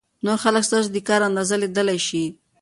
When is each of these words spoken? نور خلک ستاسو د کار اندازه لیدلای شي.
نور 0.25 0.37
خلک 0.43 0.63
ستاسو 0.69 0.89
د 0.91 0.97
کار 1.09 1.21
اندازه 1.29 1.55
لیدلای 1.61 1.99
شي. 2.07 2.23